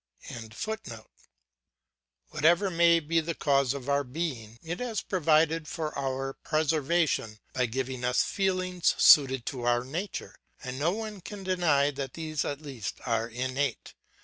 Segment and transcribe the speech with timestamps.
[2.31, 7.67] ]Whatever may be the cause of our being, it has provided for our preservation by
[7.67, 10.33] giving us feelings suited to our nature;
[10.63, 13.93] and no one can deny that these at least are innate.